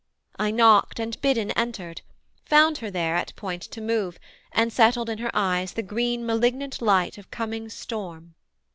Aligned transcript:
I 0.39 0.49
knocked 0.49 0.99
and, 0.99 1.21
bidden, 1.21 1.51
entered; 1.51 2.01
found 2.43 2.79
her 2.79 2.89
there 2.89 3.15
At 3.15 3.35
point 3.35 3.61
to 3.61 3.79
move, 3.79 4.17
and 4.51 4.73
settled 4.73 5.11
in 5.11 5.19
her 5.19 5.29
eyes 5.31 5.73
The 5.73 5.83
green 5.83 6.25
malignant 6.25 6.81
light 6.81 7.19
of 7.19 7.29
coming 7.29 7.69
storm. 7.69 8.33